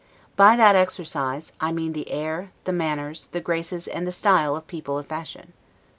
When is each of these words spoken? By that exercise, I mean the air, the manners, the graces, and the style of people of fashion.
By 0.35 0.55
that 0.55 0.75
exercise, 0.75 1.51
I 1.61 1.71
mean 1.71 1.93
the 1.93 2.09
air, 2.11 2.49
the 2.63 2.73
manners, 2.73 3.27
the 3.33 3.39
graces, 3.39 3.87
and 3.87 4.07
the 4.07 4.11
style 4.11 4.55
of 4.55 4.65
people 4.65 4.97
of 4.97 5.05
fashion. 5.05 5.53